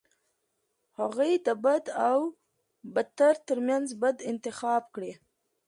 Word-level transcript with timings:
هغوی 0.99 1.33
د 1.45 1.47
بد 1.63 1.83
او 2.09 2.19
بدتر 2.93 3.33
ترمنځ 3.47 3.87
بد 4.01 4.17
انتخاب 4.31 4.83
کړي. 4.95 5.13